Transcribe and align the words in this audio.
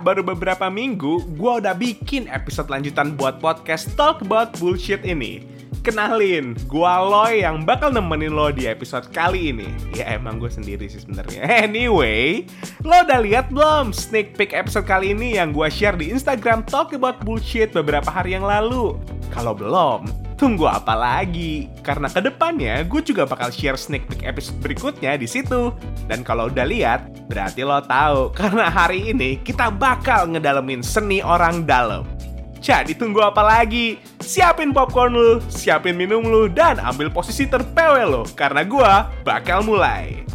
Baru 0.00 0.24
beberapa 0.24 0.72
minggu 0.72 1.36
gue 1.36 1.52
udah 1.60 1.76
bikin 1.76 2.30
episode 2.32 2.72
lanjutan 2.72 3.12
buat 3.12 3.36
podcast 3.42 3.92
Talk 3.98 4.24
About 4.24 4.56
Bullshit 4.56 5.04
ini. 5.04 5.44
Kenalin, 5.82 6.54
gue 6.70 6.94
Loy 7.10 7.42
yang 7.42 7.66
bakal 7.66 7.90
nemenin 7.90 8.38
lo 8.38 8.54
di 8.54 8.70
episode 8.70 9.10
kali 9.10 9.50
ini. 9.50 9.66
Ya 9.98 10.14
emang 10.14 10.38
gue 10.38 10.46
sendiri 10.46 10.86
sih 10.86 11.02
sebenarnya. 11.02 11.42
Anyway, 11.66 12.46
lo 12.86 13.02
udah 13.02 13.18
lihat 13.18 13.50
belum 13.50 13.90
sneak 13.90 14.38
peek 14.38 14.54
episode 14.54 14.86
kali 14.86 15.10
ini 15.10 15.42
yang 15.42 15.50
gue 15.50 15.66
share 15.66 15.98
di 15.98 16.14
Instagram 16.14 16.62
Talk 16.70 16.94
About 16.94 17.18
Bullshit 17.26 17.74
beberapa 17.74 18.06
hari 18.06 18.38
yang 18.38 18.46
lalu? 18.46 18.94
Kalau 19.34 19.58
belum, 19.58 20.21
tunggu 20.42 20.66
apa 20.66 20.98
lagi? 20.98 21.70
Karena 21.86 22.10
ke 22.10 22.18
depannya 22.18 22.82
gue 22.82 22.98
juga 22.98 23.22
bakal 23.22 23.54
share 23.54 23.78
sneak 23.78 24.10
peek 24.10 24.26
episode 24.26 24.58
berikutnya 24.58 25.14
di 25.14 25.30
situ. 25.30 25.70
Dan 26.10 26.26
kalau 26.26 26.50
udah 26.50 26.66
lihat, 26.66 27.30
berarti 27.30 27.62
lo 27.62 27.78
tahu 27.86 28.26
karena 28.42 28.66
hari 28.66 29.14
ini 29.14 29.38
kita 29.46 29.70
bakal 29.70 30.26
ngedalemin 30.26 30.82
seni 30.82 31.22
orang 31.22 31.62
dalam. 31.62 32.02
Jadi 32.58 32.98
tunggu 32.98 33.22
apa 33.22 33.42
lagi? 33.42 34.02
Siapin 34.18 34.74
popcorn 34.74 35.14
lu, 35.14 35.38
siapin 35.46 35.94
minum 35.94 36.26
lu, 36.26 36.50
dan 36.50 36.82
ambil 36.82 37.10
posisi 37.10 37.46
terpewe 37.46 38.02
lo 38.02 38.26
karena 38.34 38.66
gua 38.66 39.10
bakal 39.22 39.62
mulai. 39.62 40.26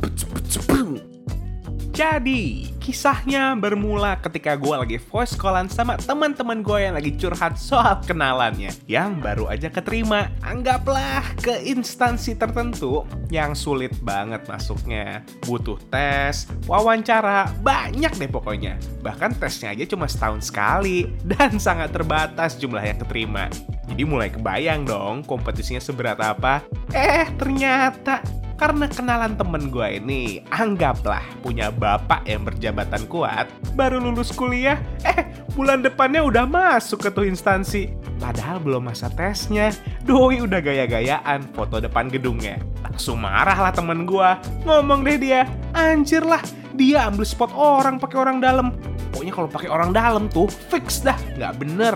Jadi, 1.92 2.77
kisahnya 2.88 3.52
bermula 3.60 4.16
ketika 4.16 4.56
gue 4.56 4.72
lagi 4.72 4.96
voice 5.12 5.36
callan 5.36 5.68
sama 5.68 6.00
teman-teman 6.00 6.64
gue 6.64 6.88
yang 6.88 6.96
lagi 6.96 7.12
curhat 7.20 7.60
soal 7.60 8.00
kenalannya 8.08 8.72
yang 8.88 9.20
baru 9.20 9.52
aja 9.52 9.68
keterima. 9.68 10.32
Anggaplah 10.40 11.36
ke 11.36 11.68
instansi 11.68 12.40
tertentu 12.40 13.04
yang 13.28 13.52
sulit 13.52 13.92
banget 14.00 14.48
masuknya. 14.48 15.20
Butuh 15.44 15.76
tes, 15.92 16.48
wawancara, 16.64 17.52
banyak 17.60 18.16
deh 18.16 18.32
pokoknya. 18.32 18.80
Bahkan 19.04 19.36
tesnya 19.36 19.76
aja 19.76 19.84
cuma 19.84 20.08
setahun 20.08 20.48
sekali 20.48 21.12
dan 21.28 21.60
sangat 21.68 21.92
terbatas 21.92 22.56
jumlah 22.56 22.88
yang 22.88 23.04
keterima. 23.04 23.52
Jadi 23.92 24.08
mulai 24.08 24.32
kebayang 24.32 24.88
dong 24.88 25.28
kompetisinya 25.28 25.84
seberat 25.84 26.24
apa. 26.24 26.64
Eh, 26.96 27.28
ternyata 27.36 28.47
karena 28.58 28.90
kenalan 28.90 29.38
temen 29.38 29.70
gue 29.70 30.02
ini, 30.02 30.42
anggaplah 30.50 31.22
punya 31.46 31.70
bapak 31.70 32.26
yang 32.26 32.42
berjabatan 32.42 33.06
kuat, 33.06 33.46
baru 33.78 34.02
lulus 34.02 34.34
kuliah, 34.34 34.82
eh 35.06 35.30
bulan 35.54 35.86
depannya 35.86 36.26
udah 36.26 36.50
masuk 36.50 37.06
ke 37.06 37.10
tuh 37.14 37.26
instansi. 37.30 37.94
Padahal 38.18 38.58
belum 38.58 38.90
masa 38.90 39.14
tesnya, 39.14 39.70
doi 40.02 40.42
udah 40.42 40.58
gaya-gayaan 40.58 41.54
foto 41.54 41.78
depan 41.78 42.10
gedungnya. 42.10 42.58
Langsung 42.82 43.22
marah 43.22 43.70
lah 43.70 43.70
temen 43.70 44.10
gue, 44.10 44.30
ngomong 44.66 45.06
deh 45.06 45.22
dia, 45.22 45.46
anjir 45.78 46.26
lah, 46.26 46.42
dia 46.74 47.06
ambil 47.06 47.30
spot 47.30 47.54
orang 47.54 48.02
pakai 48.02 48.18
orang 48.18 48.42
dalam. 48.42 48.74
Pokoknya 49.14 49.34
kalau 49.38 49.50
pakai 49.54 49.70
orang 49.70 49.94
dalam 49.94 50.26
tuh 50.34 50.50
fix 50.50 51.06
dah, 51.06 51.18
nggak 51.38 51.62
bener. 51.62 51.96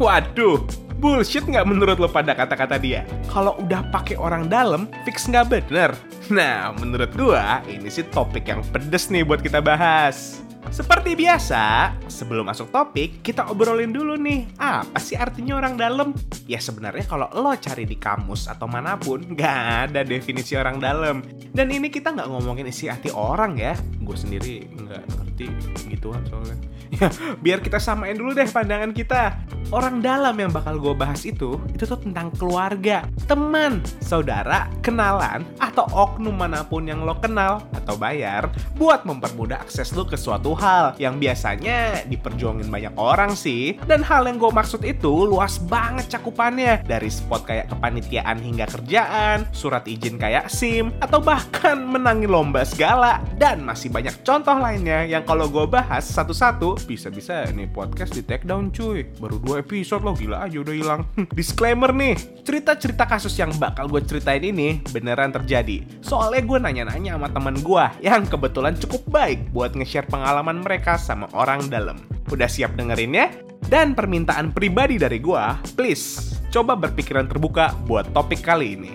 Waduh, 0.00 0.64
bullshit 0.98 1.46
nggak 1.46 1.64
menurut 1.64 1.96
lo 2.02 2.10
pada 2.10 2.34
kata-kata 2.34 2.76
dia? 2.76 3.06
Kalau 3.30 3.54
udah 3.62 3.86
pakai 3.94 4.18
orang 4.18 4.50
dalam, 4.50 4.90
fix 5.06 5.30
nggak 5.30 5.46
bener. 5.48 5.94
Nah, 6.28 6.76
menurut 6.76 7.08
gua 7.16 7.64
ini 7.64 7.88
sih 7.88 8.04
topik 8.04 8.52
yang 8.52 8.60
pedes 8.68 9.08
nih 9.08 9.24
buat 9.24 9.40
kita 9.40 9.64
bahas. 9.64 10.44
Seperti 10.68 11.16
biasa, 11.16 11.96
sebelum 12.04 12.44
masuk 12.44 12.68
topik, 12.68 13.24
kita 13.24 13.48
obrolin 13.48 13.88
dulu 13.88 14.12
nih, 14.20 14.44
apa 14.60 15.00
sih 15.00 15.16
artinya 15.16 15.56
orang 15.56 15.80
dalam? 15.80 16.12
Ya 16.44 16.60
sebenarnya 16.60 17.08
kalau 17.08 17.32
lo 17.32 17.56
cari 17.56 17.88
di 17.88 17.96
kamus 17.96 18.44
atau 18.52 18.68
mana 18.68 19.00
pun, 19.00 19.24
nggak 19.32 19.88
ada 19.88 20.04
definisi 20.04 20.52
orang 20.52 20.76
dalam. 20.76 21.24
Dan 21.48 21.72
ini 21.72 21.88
kita 21.88 22.12
nggak 22.12 22.28
ngomongin 22.28 22.68
isi 22.68 22.92
hati 22.92 23.08
orang 23.08 23.56
ya, 23.56 23.72
gue 24.04 24.16
sendiri 24.20 24.68
nggak 24.68 25.27
ngerti 25.38 25.94
gituan 25.94 26.22
soalnya. 26.26 26.58
Ya, 26.88 27.12
biar 27.38 27.60
kita 27.60 27.76
samain 27.76 28.16
dulu 28.16 28.32
deh 28.32 28.48
pandangan 28.48 28.90
kita. 28.96 29.38
Orang 29.68 30.00
dalam 30.00 30.32
yang 30.40 30.48
bakal 30.48 30.80
gue 30.80 30.96
bahas 30.96 31.20
itu, 31.28 31.60
itu 31.76 31.84
tuh 31.84 32.00
tentang 32.00 32.32
keluarga, 32.40 33.04
teman, 33.28 33.84
saudara, 34.00 34.72
kenalan, 34.80 35.44
atau 35.60 35.84
oknum 35.92 36.32
mana 36.32 36.64
pun 36.64 36.88
yang 36.88 37.04
lo 37.04 37.12
kenal 37.20 37.60
atau 37.76 37.92
bayar 38.00 38.48
buat 38.80 39.04
mempermudah 39.04 39.60
akses 39.60 39.92
lo 39.92 40.08
ke 40.08 40.16
suatu 40.16 40.56
hal 40.56 40.96
yang 40.96 41.20
biasanya 41.20 42.08
diperjuangin 42.08 42.72
banyak 42.72 42.96
orang 42.96 43.36
sih. 43.36 43.76
Dan 43.84 44.00
hal 44.00 44.24
yang 44.24 44.40
gue 44.40 44.48
maksud 44.48 44.80
itu 44.88 45.28
luas 45.28 45.60
banget 45.60 46.08
cakupannya. 46.16 46.88
Dari 46.88 47.12
spot 47.12 47.44
kayak 47.44 47.68
kepanitiaan 47.68 48.40
hingga 48.40 48.64
kerjaan, 48.64 49.44
surat 49.52 49.84
izin 49.84 50.16
kayak 50.16 50.48
SIM, 50.48 50.96
atau 51.04 51.20
bahkan 51.20 51.76
menangin 51.76 52.32
lomba 52.32 52.64
segala. 52.64 53.20
Dan 53.36 53.68
masih 53.68 53.92
banyak 53.92 54.24
contoh 54.24 54.56
lainnya 54.56 55.04
yang 55.04 55.27
kalau 55.28 55.44
gue 55.44 55.68
bahas 55.68 56.08
satu-satu, 56.08 56.88
bisa-bisa 56.88 57.44
nih 57.52 57.68
podcast 57.68 58.16
di 58.16 58.24
take 58.24 58.48
down 58.48 58.72
cuy. 58.72 59.04
Baru 59.20 59.36
dua 59.36 59.60
episode 59.60 60.00
loh, 60.00 60.16
gila 60.16 60.48
aja 60.48 60.64
udah 60.64 60.72
hilang. 60.72 61.04
Disclaimer 61.36 61.92
nih, 61.92 62.16
cerita-cerita 62.48 63.04
kasus 63.04 63.36
yang 63.36 63.52
bakal 63.60 63.92
gue 63.92 64.00
ceritain 64.08 64.40
ini 64.40 64.80
beneran 64.88 65.28
terjadi. 65.28 65.84
Soalnya 66.00 66.40
gue 66.48 66.58
nanya-nanya 66.64 67.20
sama 67.20 67.28
temen 67.28 67.60
gue 67.60 67.84
yang 68.00 68.24
kebetulan 68.24 68.72
cukup 68.80 69.04
baik 69.12 69.52
buat 69.52 69.76
nge-share 69.76 70.08
pengalaman 70.08 70.64
mereka 70.64 70.96
sama 70.96 71.28
orang 71.36 71.68
dalam. 71.68 72.00
Udah 72.32 72.48
siap 72.48 72.72
dengerinnya? 72.80 73.28
Dan 73.68 73.92
permintaan 73.92 74.56
pribadi 74.56 74.96
dari 74.96 75.20
gue, 75.20 75.44
please 75.76 76.40
coba 76.48 76.72
berpikiran 76.72 77.28
terbuka 77.28 77.76
buat 77.84 78.08
topik 78.16 78.40
kali 78.40 78.80
ini. 78.80 78.92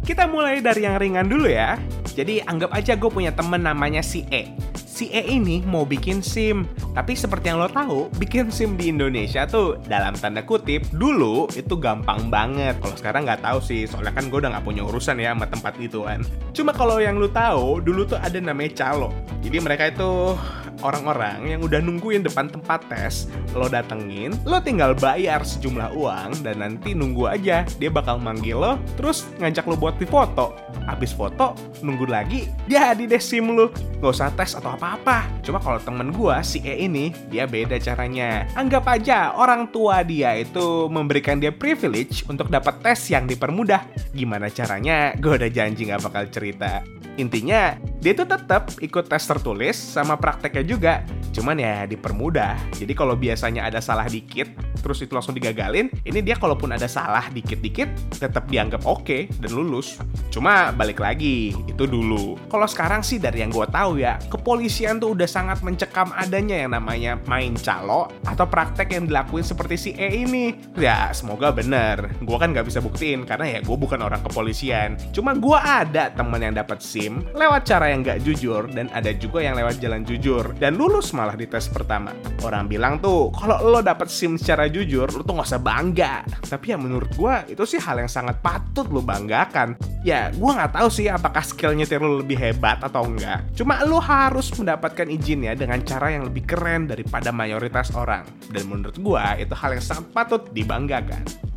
Kita 0.00 0.24
mulai 0.24 0.64
dari 0.64 0.88
yang 0.88 0.96
ringan 0.96 1.28
dulu 1.28 1.44
ya. 1.44 1.76
Jadi 2.14 2.42
anggap 2.44 2.70
aja 2.74 2.98
gue 2.98 3.10
punya 3.10 3.30
temen 3.34 3.62
namanya 3.62 4.02
si 4.02 4.26
E. 4.28 4.52
Si 4.74 5.08
E 5.08 5.32
ini 5.32 5.64
mau 5.64 5.88
bikin 5.88 6.20
SIM, 6.20 6.68
tapi 6.92 7.16
seperti 7.16 7.48
yang 7.48 7.64
lo 7.64 7.72
tahu, 7.72 8.12
bikin 8.20 8.52
SIM 8.52 8.76
di 8.76 8.92
Indonesia 8.92 9.48
tuh 9.48 9.80
dalam 9.88 10.12
tanda 10.12 10.44
kutip 10.44 10.84
dulu 10.92 11.48
itu 11.56 11.72
gampang 11.80 12.28
banget. 12.28 12.76
Kalau 12.84 12.96
sekarang 13.00 13.24
nggak 13.24 13.40
tahu 13.40 13.64
sih, 13.64 13.88
soalnya 13.88 14.12
kan 14.12 14.28
gue 14.28 14.38
udah 14.44 14.52
nggak 14.52 14.66
punya 14.66 14.84
urusan 14.84 15.16
ya 15.16 15.32
sama 15.32 15.48
tempat 15.48 15.72
itu 15.80 16.04
kan. 16.04 16.20
Cuma 16.52 16.76
kalau 16.76 17.00
yang 17.00 17.16
lo 17.16 17.32
tahu, 17.32 17.80
dulu 17.80 18.04
tuh 18.04 18.20
ada 18.20 18.36
namanya 18.36 18.76
calo. 18.76 19.08
Jadi 19.40 19.56
mereka 19.56 19.88
itu 19.88 20.36
orang-orang 20.80 21.56
yang 21.56 21.60
udah 21.64 21.80
nungguin 21.80 22.24
depan 22.24 22.48
tempat 22.48 22.84
tes, 22.88 23.28
lo 23.56 23.66
datengin, 23.66 24.36
lo 24.44 24.60
tinggal 24.60 24.96
bayar 24.96 25.44
sejumlah 25.44 25.96
uang 25.96 26.44
dan 26.44 26.60
nanti 26.62 26.92
nunggu 26.92 27.30
aja 27.30 27.62
dia 27.78 27.90
bakal 27.90 28.20
manggil 28.20 28.60
lo, 28.60 28.72
terus 28.96 29.28
ngajak 29.40 29.66
lo 29.68 29.76
buat 29.76 29.96
difoto. 29.96 30.56
Habis 30.88 31.14
foto, 31.14 31.54
nunggu 31.84 32.08
lagi, 32.08 32.50
jadi 32.66 33.06
deh 33.06 33.22
SIM 33.22 33.54
lo. 33.54 33.70
Gak 34.00 34.16
usah 34.16 34.32
tes 34.32 34.56
atau 34.56 34.74
apa-apa. 34.74 35.28
Cuma 35.44 35.60
kalau 35.60 35.76
temen 35.76 36.08
gua 36.10 36.40
si 36.40 36.64
E 36.64 36.88
ini, 36.88 37.12
dia 37.28 37.44
beda 37.44 37.76
caranya. 37.76 38.48
Anggap 38.56 38.88
aja 38.88 39.36
orang 39.36 39.68
tua 39.68 40.00
dia 40.00 40.34
itu 40.40 40.88
memberikan 40.88 41.36
dia 41.36 41.52
privilege 41.52 42.24
untuk 42.26 42.48
dapat 42.48 42.80
tes 42.80 43.12
yang 43.12 43.28
dipermudah. 43.28 43.84
Gimana 44.16 44.48
caranya? 44.48 45.12
Gue 45.20 45.36
udah 45.36 45.50
janji 45.52 45.84
gak 45.86 46.00
bakal 46.00 46.24
cerita. 46.32 46.80
Intinya, 47.20 47.76
dia 48.00 48.16
tuh 48.16 48.24
tetap 48.24 48.72
ikut 48.80 49.04
tes 49.04 49.20
tertulis 49.28 49.76
sama 49.76 50.16
prakteknya 50.16 50.64
juga. 50.64 50.94
Cuman 51.36 51.60
ya 51.60 51.84
dipermudah. 51.84 52.56
Jadi 52.80 52.96
kalau 52.96 53.12
biasanya 53.12 53.68
ada 53.68 53.78
salah 53.78 54.08
dikit, 54.08 54.48
terus 54.80 55.04
itu 55.04 55.12
langsung 55.12 55.36
digagalin, 55.36 55.92
ini 56.08 56.24
dia 56.24 56.34
kalaupun 56.40 56.72
ada 56.72 56.88
salah 56.88 57.28
dikit-dikit, 57.28 58.16
tetap 58.16 58.48
dianggap 58.48 58.88
oke 58.88 59.28
dan 59.28 59.50
lulus. 59.52 60.00
Cuma 60.32 60.72
balik 60.72 60.98
lagi, 60.98 61.52
itu 61.68 61.84
dulu. 61.84 62.40
Kalau 62.48 62.66
sekarang 62.66 63.04
sih 63.04 63.20
dari 63.20 63.44
yang 63.44 63.52
gue 63.52 63.68
tahu 63.68 64.00
ya, 64.00 64.16
kepolisian 64.32 64.96
tuh 64.98 65.12
udah 65.12 65.28
sangat 65.28 65.60
mencekam 65.60 66.10
adanya 66.16 66.66
yang 66.66 66.72
namanya 66.72 67.20
main 67.28 67.52
calo 67.60 68.08
atau 68.24 68.48
praktek 68.48 68.96
yang 68.96 69.04
dilakuin 69.06 69.44
seperti 69.44 69.74
si 69.76 69.90
E 69.94 70.24
ini. 70.24 70.56
Ya 70.80 71.12
semoga 71.12 71.52
bener. 71.52 72.16
Gue 72.24 72.36
kan 72.40 72.50
nggak 72.56 72.66
bisa 72.66 72.80
buktiin 72.80 73.28
karena 73.28 73.58
ya 73.58 73.60
gue 73.60 73.76
bukan 73.76 74.00
orang 74.00 74.24
kepolisian. 74.24 74.96
Cuma 75.12 75.36
gue 75.36 75.58
ada 75.58 76.08
temen 76.10 76.40
yang 76.40 76.56
dapat 76.56 76.80
SIM 76.82 77.09
lewat 77.34 77.66
cara 77.66 77.90
yang 77.90 78.06
nggak 78.06 78.22
jujur 78.22 78.70
dan 78.70 78.86
ada 78.94 79.10
juga 79.16 79.42
yang 79.42 79.58
lewat 79.58 79.82
jalan 79.82 80.06
jujur 80.06 80.54
dan 80.58 80.78
lulus 80.78 81.10
malah 81.10 81.34
di 81.34 81.50
tes 81.50 81.66
pertama. 81.66 82.14
Orang 82.46 82.70
bilang 82.70 83.02
tuh 83.02 83.34
kalau 83.34 83.58
lo 83.64 83.80
dapet 83.82 84.06
SIM 84.06 84.38
secara 84.38 84.70
jujur, 84.70 85.10
lo 85.10 85.22
tuh 85.26 85.34
nggak 85.34 85.48
usah 85.50 85.62
bangga. 85.62 86.14
Tapi 86.46 86.74
ya 86.74 86.78
menurut 86.78 87.10
gue 87.14 87.54
itu 87.54 87.62
sih 87.66 87.80
hal 87.82 88.00
yang 88.02 88.10
sangat 88.10 88.38
patut 88.38 88.86
lo 88.90 89.02
banggakan. 89.02 89.74
Ya 90.06 90.30
gue 90.30 90.50
nggak 90.50 90.76
tahu 90.76 90.88
sih 90.88 91.10
apakah 91.10 91.42
skill 91.42 91.74
nyetir 91.74 91.98
lo 91.98 92.22
lebih 92.22 92.38
hebat 92.38 92.80
atau 92.84 93.02
enggak. 93.08 93.42
Cuma 93.58 93.82
lo 93.82 93.98
harus 93.98 94.52
mendapatkan 94.54 95.10
izinnya 95.10 95.58
dengan 95.58 95.82
cara 95.82 96.14
yang 96.14 96.30
lebih 96.30 96.46
keren 96.46 96.86
daripada 96.86 97.34
mayoritas 97.34 97.90
orang. 97.98 98.22
Dan 98.52 98.70
menurut 98.70 98.96
gue 98.96 99.24
itu 99.42 99.54
hal 99.56 99.74
yang 99.74 99.84
sangat 99.84 100.06
patut 100.14 100.42
dibanggakan. 100.54 101.49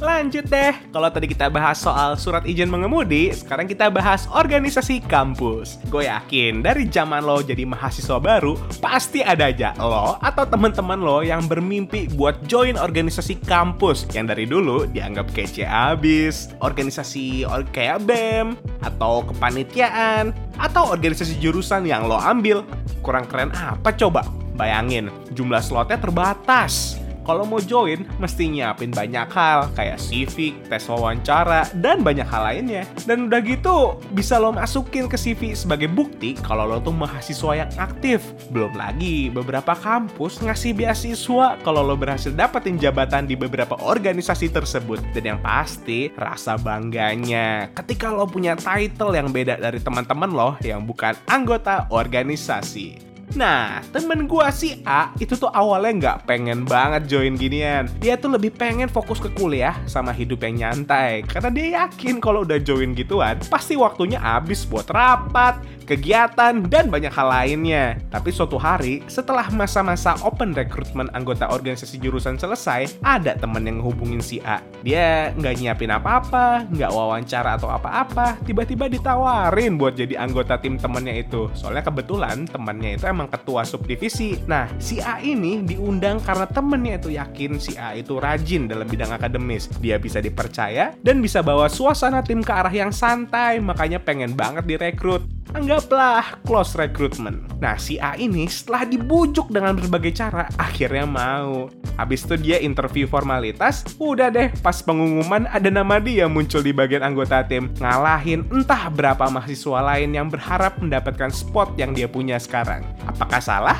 Lanjut 0.00 0.48
deh, 0.48 0.72
kalau 0.96 1.12
tadi 1.12 1.28
kita 1.28 1.52
bahas 1.52 1.76
soal 1.76 2.16
surat 2.16 2.48
izin 2.48 2.72
mengemudi, 2.72 3.36
sekarang 3.36 3.68
kita 3.68 3.92
bahas 3.92 4.24
organisasi 4.32 5.04
kampus. 5.04 5.76
Gue 5.92 6.08
yakin 6.08 6.64
dari 6.64 6.88
zaman 6.88 7.20
lo 7.20 7.44
jadi 7.44 7.68
mahasiswa 7.68 8.16
baru, 8.16 8.56
pasti 8.80 9.20
ada 9.20 9.52
aja 9.52 9.76
lo 9.76 10.16
atau 10.24 10.48
teman-teman 10.48 10.96
lo 10.96 11.20
yang 11.20 11.44
bermimpi 11.44 12.08
buat 12.16 12.40
join 12.48 12.80
organisasi 12.80 13.44
kampus 13.44 14.08
yang 14.16 14.24
dari 14.24 14.48
dulu 14.48 14.88
dianggap 14.88 15.28
kece 15.36 15.68
abis, 15.68 16.48
organisasi 16.64 17.44
or 17.44 17.60
kayak 17.68 18.00
BEM, 18.08 18.56
atau 18.80 19.20
kepanitiaan, 19.28 20.32
atau 20.56 20.96
organisasi 20.96 21.36
jurusan 21.44 21.84
yang 21.84 22.08
lo 22.08 22.16
ambil. 22.16 22.64
Kurang 23.04 23.28
keren 23.28 23.52
apa 23.52 23.92
coba? 23.92 24.24
Bayangin, 24.56 25.12
jumlah 25.36 25.60
slotnya 25.60 26.00
terbatas 26.00 26.99
kalau 27.24 27.44
mau 27.44 27.60
join, 27.60 28.02
mesti 28.16 28.48
nyiapin 28.48 28.90
banyak 28.90 29.28
hal 29.30 29.68
kayak 29.76 30.00
civic, 30.00 30.56
tes 30.66 30.84
wawancara, 30.88 31.68
dan 31.78 32.00
banyak 32.00 32.26
hal 32.26 32.42
lainnya. 32.48 32.84
Dan 33.04 33.28
udah 33.28 33.40
gitu, 33.44 34.00
bisa 34.16 34.40
lo 34.40 34.50
masukin 34.54 35.06
ke 35.06 35.16
CV 35.20 35.52
sebagai 35.52 35.88
bukti 35.90 36.36
kalau 36.40 36.66
lo 36.66 36.78
tuh 36.80 36.94
mahasiswa 36.94 37.66
yang 37.66 37.70
aktif. 37.76 38.24
Belum 38.48 38.72
lagi, 38.74 39.28
beberapa 39.28 39.76
kampus 39.76 40.40
ngasih 40.40 40.72
beasiswa 40.76 41.60
kalau 41.60 41.84
lo 41.84 41.94
berhasil 41.94 42.32
dapetin 42.32 42.80
jabatan 42.80 43.28
di 43.28 43.36
beberapa 43.36 43.76
organisasi 43.78 44.50
tersebut. 44.50 45.00
Dan 45.12 45.36
yang 45.36 45.40
pasti, 45.44 46.08
rasa 46.16 46.56
bangganya 46.56 47.68
ketika 47.76 48.10
lo 48.10 48.24
punya 48.24 48.56
title 48.56 49.12
yang 49.12 49.28
beda 49.30 49.60
dari 49.60 49.78
teman-teman 49.82 50.30
lo 50.32 50.50
yang 50.64 50.86
bukan 50.88 51.12
anggota 51.28 51.86
organisasi. 51.92 53.09
Nah, 53.38 53.78
temen 53.94 54.26
gua 54.26 54.50
si 54.50 54.82
A 54.82 55.14
itu 55.22 55.38
tuh 55.38 55.46
awalnya 55.54 55.92
nggak 55.94 56.18
pengen 56.26 56.66
banget 56.66 57.06
join 57.06 57.38
ginian. 57.38 57.86
Dia 58.02 58.18
tuh 58.18 58.34
lebih 58.34 58.50
pengen 58.50 58.90
fokus 58.90 59.22
ke 59.22 59.30
kuliah 59.38 59.78
sama 59.86 60.10
hidup 60.10 60.42
yang 60.42 60.66
nyantai. 60.66 61.22
Karena 61.22 61.50
dia 61.50 61.66
yakin 61.86 62.18
kalau 62.18 62.42
udah 62.42 62.58
join 62.58 62.90
gituan, 62.90 63.38
pasti 63.46 63.78
waktunya 63.78 64.18
habis 64.18 64.66
buat 64.66 64.90
rapat, 64.90 65.62
kegiatan, 65.90 66.62
dan 66.70 66.86
banyak 66.86 67.10
hal 67.10 67.26
lainnya. 67.26 67.98
Tapi 68.14 68.30
suatu 68.30 68.54
hari, 68.54 69.02
setelah 69.10 69.50
masa-masa 69.50 70.14
open 70.22 70.54
recruitment 70.54 71.10
anggota 71.10 71.50
organisasi 71.50 71.98
jurusan 71.98 72.38
selesai, 72.38 73.02
ada 73.02 73.34
temen 73.34 73.66
yang 73.66 73.82
hubungin 73.82 74.22
si 74.22 74.38
A. 74.46 74.62
Dia 74.86 75.34
nggak 75.34 75.54
nyiapin 75.58 75.90
apa-apa, 75.90 76.70
nggak 76.70 76.90
wawancara 76.94 77.58
atau 77.58 77.66
apa-apa, 77.74 78.38
tiba-tiba 78.46 78.86
ditawarin 78.86 79.74
buat 79.74 79.98
jadi 79.98 80.22
anggota 80.22 80.62
tim 80.62 80.78
temennya 80.78 81.26
itu. 81.26 81.50
Soalnya 81.58 81.82
kebetulan 81.82 82.46
temennya 82.46 82.94
itu 82.94 83.04
emang 83.10 83.26
ketua 83.26 83.66
subdivisi. 83.66 84.38
Nah, 84.46 84.70
si 84.78 85.02
A 85.02 85.18
ini 85.18 85.66
diundang 85.66 86.22
karena 86.22 86.46
temennya 86.46 87.02
itu 87.02 87.18
yakin 87.18 87.58
si 87.58 87.74
A 87.74 87.98
itu 87.98 88.22
rajin 88.22 88.70
dalam 88.70 88.86
bidang 88.86 89.10
akademis. 89.10 89.66
Dia 89.82 89.98
bisa 89.98 90.22
dipercaya 90.22 90.94
dan 91.02 91.18
bisa 91.18 91.42
bawa 91.42 91.66
suasana 91.66 92.22
tim 92.22 92.44
ke 92.44 92.52
arah 92.54 92.72
yang 92.72 92.94
santai, 92.94 93.58
makanya 93.58 93.98
pengen 93.98 94.38
banget 94.38 94.68
direkrut. 94.68 95.39
Anggaplah 95.50 96.38
close 96.46 96.78
recruitment. 96.78 97.42
Nah, 97.58 97.74
si 97.74 97.98
A 97.98 98.14
ini 98.14 98.46
setelah 98.46 98.86
dibujuk 98.86 99.50
dengan 99.50 99.74
berbagai 99.74 100.14
cara, 100.14 100.46
akhirnya 100.54 101.02
mau. 101.02 101.66
Habis 101.98 102.22
itu 102.24 102.34
dia 102.38 102.62
interview 102.62 103.10
formalitas, 103.10 103.82
udah 103.98 104.30
deh 104.30 104.48
pas 104.62 104.78
pengumuman 104.78 105.50
ada 105.50 105.66
nama 105.68 105.98
dia 105.98 106.30
muncul 106.30 106.62
di 106.62 106.70
bagian 106.70 107.02
anggota 107.02 107.42
tim. 107.42 107.66
Ngalahin 107.82 108.46
entah 108.54 108.86
berapa 108.94 109.26
mahasiswa 109.26 109.82
lain 109.82 110.14
yang 110.14 110.30
berharap 110.30 110.78
mendapatkan 110.78 111.34
spot 111.34 111.74
yang 111.74 111.92
dia 111.92 112.06
punya 112.06 112.38
sekarang. 112.38 112.86
Apakah 113.10 113.42
salah? 113.42 113.78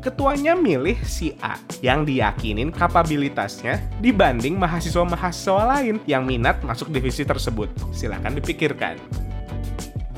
ketuanya 0.00 0.56
milih 0.56 0.96
si 1.04 1.36
A 1.44 1.60
yang 1.84 2.08
diyakinin 2.08 2.72
kapabilitasnya 2.72 3.84
dibanding 4.00 4.56
mahasiswa-mahasiswa 4.56 5.76
lain 5.76 6.00
yang 6.08 6.24
minat 6.24 6.56
masuk 6.64 6.88
divisi 6.88 7.20
tersebut. 7.20 7.68
Silahkan 7.92 8.32
dipikirkan 8.32 8.96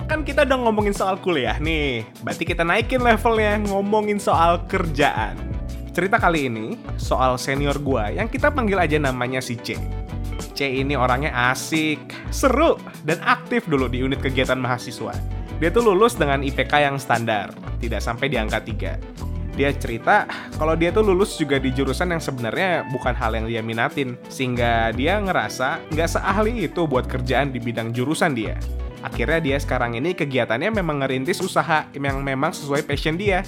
kan 0.06 0.26
kita 0.26 0.46
udah 0.46 0.58
ngomongin 0.68 0.94
soal 0.94 1.18
kuliah 1.18 1.58
nih. 1.58 2.06
Berarti 2.22 2.44
kita 2.46 2.62
naikin 2.66 3.02
levelnya 3.02 3.62
ngomongin 3.70 4.18
soal 4.18 4.62
kerjaan. 4.66 5.38
Cerita 5.92 6.16
kali 6.16 6.48
ini 6.48 6.80
soal 6.96 7.36
senior 7.36 7.76
gua 7.76 8.08
yang 8.08 8.24
kita 8.26 8.48
panggil 8.48 8.80
aja 8.80 8.96
namanya 8.96 9.44
si 9.44 9.60
C. 9.60 9.76
C 10.56 10.60
ini 10.80 10.96
orangnya 10.96 11.52
asik, 11.52 12.00
seru, 12.32 12.80
dan 13.04 13.20
aktif 13.24 13.68
dulu 13.68 13.88
di 13.88 14.00
unit 14.00 14.20
kegiatan 14.20 14.56
mahasiswa. 14.56 15.12
Dia 15.60 15.68
tuh 15.70 15.92
lulus 15.92 16.18
dengan 16.18 16.42
IPK 16.42 16.72
yang 16.90 16.96
standar, 16.98 17.54
tidak 17.78 18.02
sampai 18.02 18.32
di 18.32 18.36
angka 18.40 18.60
3. 18.64 19.52
Dia 19.52 19.68
cerita 19.76 20.24
kalau 20.56 20.72
dia 20.72 20.88
tuh 20.88 21.04
lulus 21.04 21.36
juga 21.36 21.60
di 21.60 21.68
jurusan 21.68 22.08
yang 22.08 22.24
sebenarnya 22.24 22.88
bukan 22.88 23.12
hal 23.12 23.36
yang 23.36 23.44
dia 23.44 23.60
minatin, 23.60 24.16
sehingga 24.32 24.96
dia 24.96 25.20
ngerasa 25.20 25.92
nggak 25.92 26.08
seahli 26.08 26.72
itu 26.72 26.88
buat 26.88 27.04
kerjaan 27.04 27.52
di 27.52 27.60
bidang 27.60 27.92
jurusan 27.92 28.32
dia. 28.32 28.56
Akhirnya 29.02 29.42
dia 29.42 29.56
sekarang 29.58 29.98
ini 29.98 30.14
kegiatannya 30.14 30.70
memang 30.70 31.02
ngerintis 31.02 31.42
usaha 31.42 31.90
yang 31.92 32.22
memang 32.22 32.54
sesuai 32.54 32.86
passion 32.86 33.18
dia. 33.18 33.42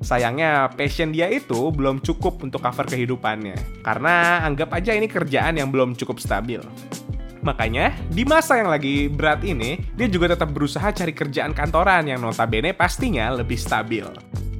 Sayangnya 0.00 0.72
passion 0.72 1.12
dia 1.12 1.28
itu 1.28 1.68
belum 1.74 2.00
cukup 2.00 2.40
untuk 2.40 2.64
cover 2.64 2.88
kehidupannya. 2.88 3.84
Karena 3.84 4.46
anggap 4.46 4.72
aja 4.72 4.96
ini 4.96 5.10
kerjaan 5.10 5.60
yang 5.60 5.68
belum 5.68 5.92
cukup 5.98 6.22
stabil. 6.22 6.62
Makanya, 7.40 7.96
di 8.12 8.24
masa 8.24 8.60
yang 8.60 8.68
lagi 8.68 9.08
berat 9.08 9.44
ini, 9.44 9.80
dia 9.96 10.08
juga 10.08 10.36
tetap 10.36 10.52
berusaha 10.52 10.92
cari 10.92 11.12
kerjaan 11.12 11.52
kantoran 11.56 12.08
yang 12.08 12.20
notabene 12.20 12.76
pastinya 12.76 13.32
lebih 13.32 13.56
stabil 13.56 14.04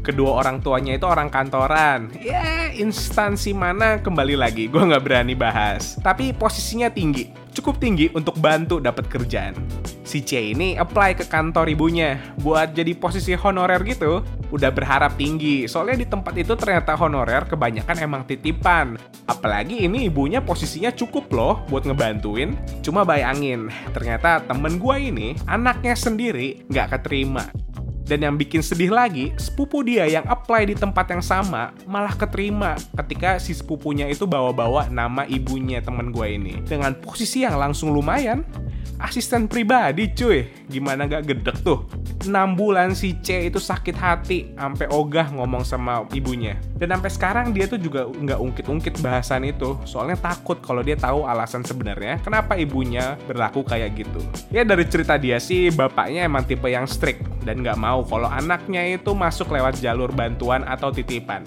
kedua 0.01 0.43
orang 0.43 0.59
tuanya 0.65 0.97
itu 0.97 1.07
orang 1.07 1.29
kantoran. 1.31 2.11
Ya, 2.19 2.73
instansi 2.75 3.53
mana 3.55 4.01
kembali 4.01 4.35
lagi, 4.35 4.67
gue 4.67 4.81
nggak 4.81 5.05
berani 5.05 5.37
bahas. 5.37 5.95
Tapi 6.01 6.35
posisinya 6.35 6.91
tinggi, 6.91 7.31
cukup 7.55 7.79
tinggi 7.79 8.11
untuk 8.17 8.41
bantu 8.41 8.81
dapat 8.83 9.07
kerjaan. 9.07 9.55
Si 10.11 10.27
C 10.27 10.51
ini 10.51 10.75
apply 10.75 11.15
ke 11.15 11.31
kantor 11.31 11.71
ibunya 11.71 12.19
buat 12.43 12.75
jadi 12.75 12.99
posisi 12.99 13.31
honorer 13.39 13.79
gitu. 13.87 14.27
Udah 14.51 14.75
berharap 14.75 15.15
tinggi, 15.15 15.71
soalnya 15.71 16.03
di 16.03 16.07
tempat 16.11 16.35
itu 16.35 16.59
ternyata 16.59 16.99
honorer 16.99 17.47
kebanyakan 17.47 17.95
emang 18.03 18.27
titipan. 18.27 18.99
Apalagi 19.31 19.87
ini 19.87 20.11
ibunya 20.11 20.43
posisinya 20.43 20.91
cukup 20.91 21.31
loh 21.31 21.63
buat 21.71 21.87
ngebantuin. 21.87 22.59
Cuma 22.83 23.07
bayangin, 23.07 23.71
ternyata 23.95 24.43
temen 24.43 24.83
gue 24.83 24.97
ini 24.99 25.39
anaknya 25.47 25.95
sendiri 25.95 26.67
nggak 26.67 26.99
keterima 26.99 27.47
dan 28.11 28.27
yang 28.27 28.35
bikin 28.35 28.59
sedih 28.59 28.91
lagi, 28.91 29.31
sepupu 29.39 29.87
dia 29.87 30.03
yang 30.11 30.27
apply 30.27 30.67
di 30.67 30.75
tempat 30.75 31.15
yang 31.15 31.23
sama 31.23 31.71
malah 31.87 32.11
keterima 32.19 32.75
ketika 32.99 33.39
si 33.39 33.55
sepupunya 33.55 34.11
itu 34.11 34.27
bawa-bawa 34.27 34.91
nama 34.91 35.23
ibunya 35.31 35.79
temen 35.79 36.11
gue 36.11 36.27
ini. 36.27 36.59
Dengan 36.67 36.99
posisi 36.99 37.47
yang 37.47 37.55
langsung 37.55 37.95
lumayan, 37.95 38.43
asisten 39.01 39.49
pribadi 39.49 40.13
cuy. 40.13 40.47
Gimana 40.69 41.09
gak 41.09 41.25
gedek 41.27 41.57
tuh? 41.65 41.89
6 42.21 42.29
bulan 42.53 42.93
si 42.93 43.17
C 43.25 43.49
itu 43.49 43.57
sakit 43.57 43.97
hati 43.97 44.53
sampai 44.53 44.93
ogah 44.93 45.33
ngomong 45.33 45.65
sama 45.65 46.05
ibunya. 46.13 46.61
Dan 46.77 46.93
sampai 46.93 47.09
sekarang 47.09 47.47
dia 47.57 47.65
tuh 47.65 47.81
juga 47.81 48.05
nggak 48.05 48.37
ungkit-ungkit 48.37 49.01
bahasan 49.01 49.49
itu. 49.49 49.81
Soalnya 49.89 50.21
takut 50.21 50.61
kalau 50.61 50.85
dia 50.85 51.01
tahu 51.01 51.25
alasan 51.25 51.65
sebenarnya 51.65 52.21
kenapa 52.21 52.61
ibunya 52.61 53.17
berlaku 53.25 53.65
kayak 53.65 53.97
gitu. 53.97 54.21
Ya 54.53 54.69
dari 54.69 54.85
cerita 54.85 55.17
dia 55.17 55.41
sih 55.41 55.73
bapaknya 55.73 56.29
emang 56.29 56.45
tipe 56.45 56.69
yang 56.69 56.85
strict 56.85 57.25
dan 57.49 57.65
nggak 57.65 57.81
mau 57.81 58.05
kalau 58.05 58.29
anaknya 58.29 58.85
itu 59.01 59.17
masuk 59.17 59.49
lewat 59.49 59.81
jalur 59.81 60.13
bantuan 60.13 60.61
atau 60.69 60.93
titipan. 60.93 61.41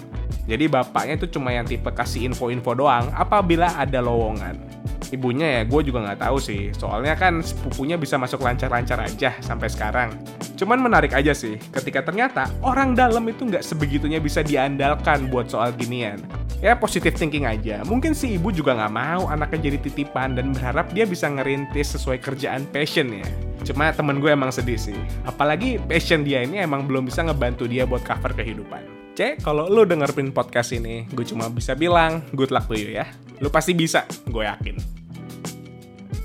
Jadi 0.44 0.66
bapaknya 0.66 1.22
itu 1.22 1.38
cuma 1.38 1.54
yang 1.54 1.64
tipe 1.64 1.88
kasih 1.94 2.26
info-info 2.26 2.74
doang 2.74 3.08
apabila 3.14 3.78
ada 3.78 4.02
lowongan 4.02 4.73
ibunya 5.14 5.60
ya 5.60 5.62
gue 5.62 5.80
juga 5.86 6.02
nggak 6.02 6.20
tahu 6.26 6.36
sih. 6.42 6.74
Soalnya 6.74 7.14
kan 7.14 7.40
sepupunya 7.40 7.94
bisa 7.94 8.18
masuk 8.18 8.42
lancar-lancar 8.42 8.98
aja 9.00 9.38
sampai 9.38 9.70
sekarang. 9.70 10.10
Cuman 10.58 10.82
menarik 10.82 11.14
aja 11.14 11.30
sih 11.30 11.56
ketika 11.70 12.02
ternyata 12.02 12.50
orang 12.60 12.98
dalam 12.98 13.22
itu 13.30 13.46
nggak 13.46 13.62
sebegitunya 13.62 14.18
bisa 14.18 14.42
diandalkan 14.42 15.30
buat 15.30 15.46
soal 15.46 15.72
ginian. 15.78 16.18
Ya 16.58 16.74
positif 16.74 17.14
thinking 17.14 17.44
aja. 17.44 17.84
Mungkin 17.84 18.16
si 18.16 18.40
ibu 18.40 18.48
juga 18.48 18.74
nggak 18.74 18.94
mau 18.94 19.28
anaknya 19.28 19.70
jadi 19.70 19.78
titipan 19.84 20.34
dan 20.34 20.50
berharap 20.56 20.90
dia 20.96 21.04
bisa 21.04 21.28
ngerintis 21.28 21.94
sesuai 21.94 22.18
kerjaan 22.18 22.64
passion 22.72 23.12
ya. 23.12 23.26
Cuma 23.64 23.92
temen 23.92 24.20
gue 24.20 24.32
emang 24.32 24.52
sedih 24.52 24.76
sih. 24.80 24.96
Apalagi 25.28 25.80
passion 25.80 26.24
dia 26.24 26.44
ini 26.44 26.60
emang 26.60 26.84
belum 26.84 27.08
bisa 27.08 27.24
ngebantu 27.24 27.64
dia 27.68 27.84
buat 27.84 28.04
cover 28.04 28.32
kehidupan. 28.36 29.04
C, 29.14 29.38
kalau 29.38 29.70
lu 29.70 29.86
dengerin 29.86 30.34
podcast 30.34 30.74
ini, 30.74 31.06
gue 31.14 31.22
cuma 31.22 31.46
bisa 31.46 31.78
bilang 31.78 32.18
good 32.34 32.50
luck 32.50 32.66
to 32.66 32.74
you 32.74 32.90
ya. 32.98 33.06
Lu 33.38 33.46
pasti 33.46 33.70
bisa, 33.70 34.02
gue 34.26 34.42
yakin. 34.42 35.03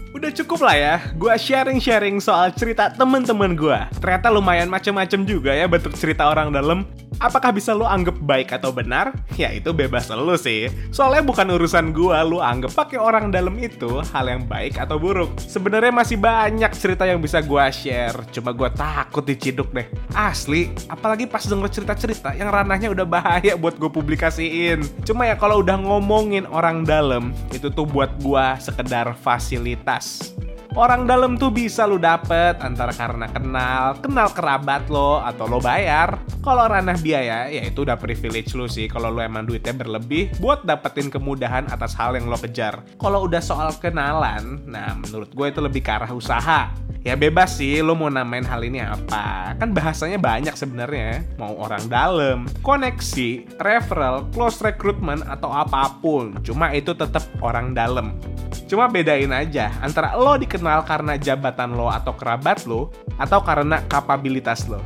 Udah 0.09 0.33
cukup 0.33 0.65
lah 0.65 0.73
ya, 0.73 0.95
gue 1.13 1.29
sharing-sharing 1.29 2.17
soal 2.17 2.49
cerita 2.57 2.89
temen-temen 2.89 3.53
gue. 3.53 3.77
Ternyata 4.01 4.33
lumayan 4.33 4.65
macem-macem 4.65 5.21
juga 5.21 5.53
ya 5.53 5.69
bentuk 5.69 5.93
cerita 5.93 6.25
orang 6.25 6.49
dalam. 6.49 6.89
Apakah 7.19 7.51
bisa 7.51 7.75
lo 7.75 7.83
anggap 7.83 8.15
baik 8.23 8.55
atau 8.55 8.71
benar? 8.71 9.11
Ya 9.35 9.51
itu 9.51 9.75
bebas 9.75 10.07
lo 10.07 10.39
sih. 10.39 10.71
Soalnya 10.95 11.19
bukan 11.19 11.51
urusan 11.51 11.91
gue 11.91 12.15
lo 12.23 12.39
anggap 12.39 12.71
pakai 12.71 12.95
orang 12.95 13.27
dalam 13.27 13.59
itu 13.59 13.99
hal 14.15 14.31
yang 14.31 14.47
baik 14.47 14.79
atau 14.79 14.95
buruk. 14.95 15.35
Sebenarnya 15.35 15.91
masih 15.91 16.15
banyak 16.15 16.71
cerita 16.79 17.03
yang 17.03 17.19
bisa 17.19 17.43
gue 17.43 17.63
share. 17.75 18.23
Cuma 18.31 18.55
gue 18.55 18.71
takut 18.71 19.27
diciduk 19.27 19.67
deh. 19.75 19.91
Asli, 20.15 20.71
apalagi 20.87 21.27
pas 21.27 21.43
denger 21.43 21.67
cerita-cerita 21.67 22.31
yang 22.39 22.47
ranahnya 22.55 22.87
udah 22.87 23.03
bahaya 23.03 23.59
buat 23.59 23.75
gue 23.75 23.91
publikasiin. 23.91 25.03
Cuma 25.03 25.27
ya 25.27 25.35
kalau 25.35 25.59
udah 25.59 25.75
ngomongin 25.75 26.47
orang 26.47 26.87
dalam, 26.87 27.35
itu 27.51 27.67
tuh 27.67 27.83
buat 27.83 28.15
gue 28.23 28.45
sekedar 28.63 29.11
fasilitas 29.19 30.31
Orang 30.77 31.09
dalam 31.09 31.33
tuh 31.33 31.49
bisa 31.49 31.89
lu 31.89 31.97
dapet 31.97 32.61
antara 32.61 32.93
karena 32.93 33.25
kenal, 33.25 33.97
kenal 34.05 34.29
kerabat 34.29 34.85
lo, 34.85 35.17
atau 35.17 35.49
lo 35.49 35.57
bayar. 35.57 36.21
Kalau 36.45 36.69
ranah 36.69 36.93
biaya, 37.01 37.49
ya 37.49 37.65
itu 37.65 37.81
udah 37.81 37.97
privilege 37.97 38.53
lu 38.53 38.69
sih 38.69 38.85
kalau 38.85 39.09
lo 39.09 39.17
emang 39.17 39.49
duitnya 39.49 39.73
berlebih 39.73 40.29
buat 40.37 40.61
dapetin 40.61 41.09
kemudahan 41.09 41.65
atas 41.73 41.97
hal 41.97 42.13
yang 42.13 42.29
lo 42.29 42.37
kejar. 42.37 42.85
Kalau 43.01 43.25
udah 43.25 43.41
soal 43.41 43.73
kenalan, 43.81 44.61
nah 44.69 44.93
menurut 44.93 45.33
gue 45.33 45.47
itu 45.49 45.57
lebih 45.57 45.81
ke 45.81 45.89
arah 45.89 46.13
usaha. 46.13 46.69
Ya 46.99 47.15
bebas 47.15 47.55
sih 47.55 47.79
lo 47.79 47.95
mau 47.95 48.11
namain 48.11 48.43
hal 48.45 48.59
ini 48.59 48.83
apa. 48.83 49.55
Kan 49.55 49.71
bahasanya 49.71 50.19
banyak 50.19 50.51
sebenarnya. 50.53 51.23
Mau 51.39 51.55
orang 51.55 51.87
dalam, 51.87 52.45
koneksi, 52.61 53.57
referral, 53.57 54.27
close 54.35 54.61
recruitment 54.61 55.23
atau 55.25 55.49
apa 55.49 55.97
pun. 56.03 56.37
Cuma 56.45 56.75
itu 56.75 56.91
tetap 56.91 57.23
orang 57.39 57.71
dalam. 57.71 58.19
Cuma 58.67 58.91
bedain 58.91 59.31
aja 59.31 59.71
antara 59.79 60.13
lo 60.19 60.35
dikenal 60.35 60.58
karena 60.59 61.15
jabatan 61.15 61.73
lo 61.73 61.87
atau 61.89 62.13
kerabat 62.13 62.67
lo 62.67 62.93
atau 63.17 63.39
karena 63.41 63.81
kapabilitas 63.87 64.67
lo. 64.67 64.79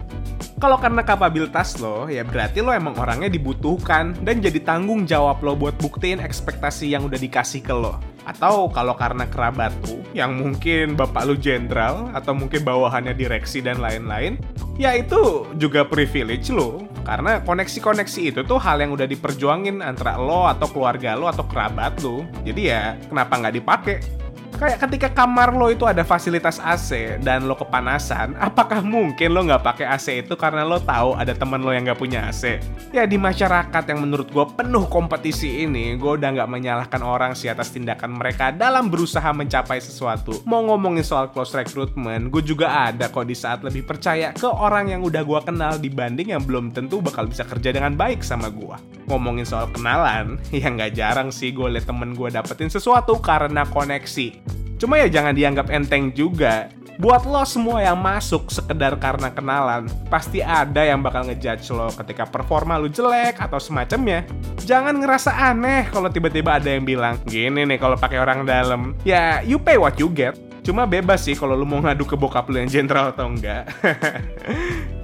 Kalau 0.63 0.79
karena 0.79 1.03
kapabilitas 1.03 1.75
lo, 1.83 2.07
ya 2.07 2.23
berarti 2.23 2.63
lo 2.63 2.71
emang 2.71 2.95
orangnya 2.95 3.27
dibutuhkan 3.27 4.15
dan 4.23 4.39
jadi 4.39 4.63
tanggung 4.63 5.03
jawab 5.03 5.43
lo 5.43 5.59
buat 5.59 5.75
buktiin 5.75 6.23
ekspektasi 6.23 6.87
yang 6.95 7.03
udah 7.03 7.19
dikasih 7.19 7.59
ke 7.59 7.75
lo. 7.75 7.99
Atau 8.23 8.71
kalau 8.71 8.95
karena 8.95 9.27
kerabat 9.27 9.75
tuh, 9.83 9.99
yang 10.15 10.39
mungkin 10.39 10.95
bapak 10.95 11.27
lu 11.27 11.35
jenderal, 11.35 12.07
atau 12.15 12.31
mungkin 12.31 12.63
bawahannya 12.63 13.11
direksi 13.11 13.59
dan 13.59 13.83
lain-lain, 13.83 14.39
ya 14.79 14.95
itu 14.95 15.43
juga 15.59 15.83
privilege 15.83 16.47
lo. 16.47 16.87
Karena 17.03 17.43
koneksi-koneksi 17.43 18.31
itu 18.31 18.39
tuh 18.47 18.55
hal 18.55 18.79
yang 18.79 18.95
udah 18.95 19.03
diperjuangin 19.03 19.83
antara 19.83 20.15
lo 20.15 20.47
atau 20.47 20.71
keluarga 20.71 21.19
lo 21.19 21.27
atau 21.27 21.43
kerabat 21.43 21.99
lo. 21.99 22.23
Jadi 22.47 22.71
ya, 22.71 22.95
kenapa 23.11 23.35
nggak 23.35 23.55
dipakai? 23.59 24.22
Kayak 24.53 24.77
ketika 24.85 25.09
kamar 25.25 25.49
lo 25.57 25.73
itu 25.73 25.83
ada 25.89 26.05
fasilitas 26.05 26.61
AC 26.61 27.17
dan 27.25 27.49
lo 27.49 27.57
kepanasan, 27.57 28.37
apakah 28.37 28.85
mungkin 28.85 29.33
lo 29.33 29.41
nggak 29.49 29.65
pakai 29.65 29.85
AC 29.89 30.21
itu 30.21 30.37
karena 30.37 30.61
lo 30.61 30.77
tahu 30.77 31.17
ada 31.17 31.33
teman 31.33 31.59
lo 31.59 31.73
yang 31.73 31.89
nggak 31.89 31.97
punya 31.97 32.29
AC? 32.29 32.61
Ya 32.93 33.09
di 33.09 33.17
masyarakat 33.17 33.83
yang 33.89 34.05
menurut 34.05 34.29
gue 34.29 34.45
penuh 34.53 34.85
kompetisi 34.85 35.65
ini, 35.65 35.97
gue 35.97 36.21
udah 36.21 36.29
nggak 36.29 36.49
menyalahkan 36.49 37.01
orang 37.01 37.33
sih 37.33 37.49
atas 37.49 37.73
tindakan 37.73 38.13
mereka 38.13 38.53
dalam 38.53 38.93
berusaha 38.93 39.25
mencapai 39.33 39.81
sesuatu. 39.81 40.45
Mau 40.45 40.61
ngomongin 40.69 41.01
soal 41.01 41.33
close 41.33 41.57
recruitment, 41.57 42.29
gue 42.29 42.45
juga 42.45 42.93
ada 42.93 43.09
kok 43.09 43.25
di 43.25 43.33
saat 43.33 43.65
lebih 43.65 43.81
percaya 43.89 44.37
ke 44.37 44.45
orang 44.45 44.93
yang 44.93 45.01
udah 45.01 45.25
gue 45.25 45.39
kenal 45.41 45.73
dibanding 45.81 46.37
yang 46.37 46.45
belum 46.45 46.69
tentu 46.69 47.01
bakal 47.01 47.25
bisa 47.25 47.41
kerja 47.41 47.73
dengan 47.73 47.97
baik 47.97 48.21
sama 48.21 48.53
gue. 48.53 48.77
Ngomongin 49.09 49.49
soal 49.49 49.65
kenalan, 49.73 50.37
ya 50.53 50.69
nggak 50.69 50.93
jarang 50.93 51.33
sih 51.33 51.49
gue 51.49 51.65
liat 51.65 51.89
temen 51.89 52.13
gue 52.13 52.29
dapetin 52.29 52.69
sesuatu 52.69 53.17
karena 53.17 53.65
koneksi. 53.65 54.42
Cuma 54.79 54.99
ya 54.99 55.07
jangan 55.07 55.31
dianggap 55.31 55.71
enteng 55.71 56.11
juga. 56.11 56.67
Buat 57.01 57.25
lo 57.25 57.41
semua 57.49 57.81
yang 57.81 57.97
masuk 57.97 58.53
sekedar 58.53 58.93
karena 59.01 59.33
kenalan, 59.33 59.89
pasti 60.13 60.45
ada 60.45 60.85
yang 60.85 61.01
bakal 61.01 61.25
ngejudge 61.25 61.73
lo 61.73 61.89
ketika 61.89 62.29
performa 62.29 62.77
lo 62.77 62.85
jelek 62.85 63.41
atau 63.41 63.57
semacamnya. 63.57 64.29
Jangan 64.61 65.01
ngerasa 65.01 65.33
aneh 65.33 65.89
kalau 65.89 66.05
tiba-tiba 66.13 66.61
ada 66.61 66.69
yang 66.69 66.85
bilang, 66.85 67.17
gini 67.25 67.65
nih 67.65 67.81
kalau 67.81 67.97
pakai 67.97 68.21
orang 68.21 68.45
dalam. 68.45 68.93
Ya, 69.01 69.41
you 69.41 69.57
pay 69.57 69.81
what 69.81 69.97
you 69.97 70.05
get. 70.05 70.37
Cuma 70.61 70.85
bebas 70.85 71.25
sih 71.25 71.33
kalau 71.33 71.57
lo 71.57 71.65
mau 71.65 71.81
ngadu 71.81 72.05
ke 72.05 72.13
bokap 72.13 72.45
lo 72.47 72.61
yang 72.61 72.69
jenderal 72.69 73.09
atau 73.09 73.25
enggak. 73.25 73.67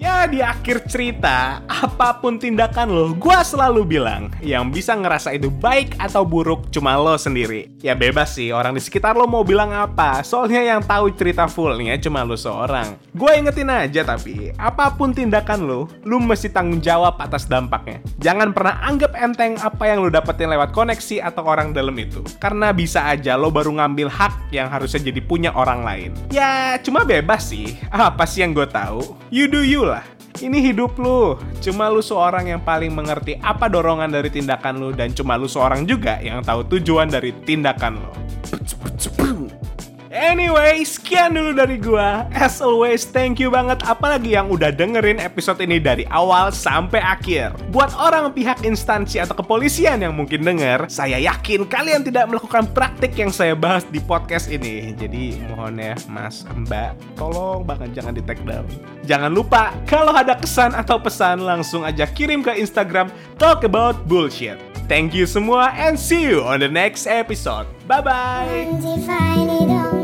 Ya 0.00 0.24
di 0.24 0.40
akhir 0.40 0.88
cerita, 0.88 1.60
apa 1.68 2.24
pun 2.24 2.40
tindakan 2.40 2.88
lo, 2.88 3.06
gue 3.12 3.38
selalu 3.44 3.84
bilang 3.84 4.32
yang 4.40 4.72
bisa 4.72 4.96
ngerasa 4.96 5.36
itu 5.36 5.52
baik 5.52 5.92
atau 6.00 6.24
buruk 6.24 6.72
cuma 6.72 6.96
lo 6.96 7.20
sendiri. 7.20 7.68
Ya 7.84 7.92
bebas 7.92 8.32
sih 8.32 8.48
orang 8.48 8.72
di 8.72 8.80
sekitar 8.80 9.12
lo 9.12 9.28
mau 9.28 9.44
bilang 9.44 9.68
apa, 9.76 10.24
soalnya 10.24 10.64
yang 10.64 10.80
tahu 10.80 11.12
cerita 11.12 11.44
fullnya 11.52 12.00
cuma 12.00 12.24
lo 12.24 12.32
seorang. 12.32 12.96
Gue 13.12 13.44
ingetin 13.44 13.68
aja 13.68 14.00
tapi, 14.00 14.56
apa 14.56 14.88
pun 14.96 15.12
tindakan 15.12 15.68
lo, 15.68 15.84
lo 16.08 16.16
mesti 16.16 16.48
tanggung 16.48 16.80
jawab 16.80 17.20
atas 17.20 17.44
dampaknya. 17.44 18.00
Jangan 18.24 18.56
pernah 18.56 18.80
anggap 18.80 19.12
enteng 19.20 19.60
apa 19.60 19.84
yang 19.84 20.00
lo 20.00 20.08
dapetin 20.08 20.48
lewat 20.48 20.72
koneksi 20.72 21.28
atau 21.28 21.44
orang 21.44 21.76
dalam 21.76 21.92
itu. 22.00 22.24
Karena 22.40 22.72
bisa 22.72 23.04
aja 23.04 23.36
lo 23.36 23.52
baru 23.52 23.76
ngambil 23.76 24.08
hak 24.08 24.48
yang 24.48 24.72
harusnya 24.72 25.12
jadi 25.12 25.20
punya 25.20 25.52
orang 25.52 25.84
lain. 25.84 26.16
Ya 26.32 26.80
cuma 26.80 27.04
bebas 27.04 27.52
sih, 27.52 27.76
apa 27.92 28.24
sih 28.24 28.40
yang 28.40 28.56
gue 28.56 28.64
tahu? 28.64 29.04
You 29.28 29.44
do 29.44 29.60
you 29.60 29.84
lah. 29.84 29.89
Ini 30.40 30.72
hidup 30.72 30.96
lu. 30.96 31.36
Cuma 31.60 31.92
lu 31.92 32.00
seorang 32.00 32.48
yang 32.48 32.64
paling 32.64 32.88
mengerti 32.96 33.36
apa 33.44 33.68
dorongan 33.68 34.08
dari 34.08 34.32
tindakan 34.32 34.80
lu 34.80 34.88
dan 34.96 35.12
cuma 35.12 35.36
lu 35.36 35.44
seorang 35.44 35.84
juga 35.84 36.16
yang 36.24 36.40
tahu 36.40 36.64
tujuan 36.76 37.12
dari 37.12 37.36
tindakan 37.44 38.00
lu. 38.00 38.12
Anyway, 40.20 40.84
sekian 40.84 41.32
dulu 41.32 41.56
dari 41.56 41.80
gua. 41.80 42.28
As 42.28 42.60
always, 42.60 43.08
thank 43.08 43.40
you 43.40 43.48
banget 43.48 43.80
apalagi 43.88 44.36
yang 44.36 44.52
udah 44.52 44.68
dengerin 44.68 45.16
episode 45.16 45.64
ini 45.64 45.80
dari 45.80 46.04
awal 46.12 46.52
sampai 46.52 47.00
akhir. 47.00 47.56
Buat 47.72 47.96
orang 47.96 48.28
pihak 48.36 48.60
instansi 48.60 49.16
atau 49.16 49.32
kepolisian 49.32 50.04
yang 50.04 50.12
mungkin 50.12 50.44
denger, 50.44 50.92
saya 50.92 51.16
yakin 51.16 51.64
kalian 51.64 52.04
tidak 52.04 52.28
melakukan 52.28 52.68
praktik 52.68 53.16
yang 53.16 53.32
saya 53.32 53.56
bahas 53.56 53.88
di 53.88 53.96
podcast 53.96 54.52
ini. 54.52 54.92
Jadi 54.92 55.40
mohon 55.48 55.80
ya, 55.80 55.96
Mas, 56.12 56.44
Mbak, 56.52 57.16
tolong 57.16 57.64
banget 57.64 57.96
jangan 57.96 58.12
di 58.12 58.20
take 58.20 58.44
down. 58.44 58.68
Jangan 59.08 59.32
lupa, 59.32 59.72
kalau 59.88 60.12
ada 60.12 60.36
kesan 60.36 60.76
atau 60.76 61.00
pesan 61.00 61.48
langsung 61.48 61.80
aja 61.80 62.04
kirim 62.04 62.44
ke 62.44 62.52
Instagram 62.60 63.08
Talk 63.40 63.64
About 63.64 63.96
Bullshit. 64.04 64.60
Thank 64.84 65.16
you 65.16 65.24
semua 65.24 65.72
and 65.80 65.96
see 65.96 66.28
you 66.28 66.44
on 66.44 66.60
the 66.60 66.68
next 66.68 67.08
episode. 67.08 67.64
It 67.88 68.68
don't 69.70 69.99